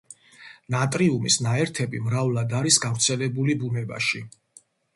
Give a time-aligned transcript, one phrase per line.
[0.75, 4.27] ნატრიუმის ნაერთები მრავლად არის გავრცელებული ბუნებაში.